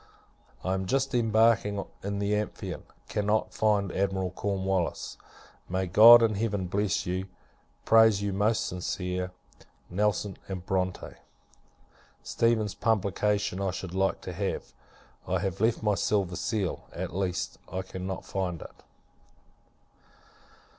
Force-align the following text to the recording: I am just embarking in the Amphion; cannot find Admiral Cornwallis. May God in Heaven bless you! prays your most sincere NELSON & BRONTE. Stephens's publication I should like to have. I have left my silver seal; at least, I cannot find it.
I 0.63 0.73
am 0.73 0.87
just 0.87 1.13
embarking 1.13 1.85
in 2.01 2.17
the 2.17 2.33
Amphion; 2.35 2.85
cannot 3.07 3.53
find 3.53 3.91
Admiral 3.91 4.31
Cornwallis. 4.31 5.15
May 5.69 5.85
God 5.85 6.23
in 6.23 6.33
Heaven 6.33 6.65
bless 6.65 7.05
you! 7.05 7.27
prays 7.85 8.19
your 8.23 8.33
most 8.33 8.65
sincere 8.65 9.29
NELSON 9.91 10.37
& 10.53 10.65
BRONTE. 10.65 11.17
Stephens's 12.23 12.73
publication 12.73 13.61
I 13.61 13.69
should 13.69 13.93
like 13.93 14.21
to 14.21 14.33
have. 14.33 14.73
I 15.27 15.37
have 15.37 15.61
left 15.61 15.83
my 15.83 15.93
silver 15.93 16.35
seal; 16.35 16.85
at 16.93 17.13
least, 17.15 17.59
I 17.71 17.83
cannot 17.83 18.25
find 18.25 18.59
it. 18.63 18.83